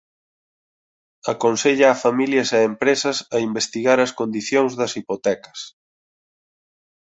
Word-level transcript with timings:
Aconsella 1.33 1.87
a 1.91 1.99
familias 2.05 2.49
e 2.57 2.59
empresas 2.71 3.17
a 3.35 3.37
investigar 3.49 3.97
as 4.05 4.15
condicións 4.19 4.71
das 4.79 4.91
hipotecas 4.97 5.59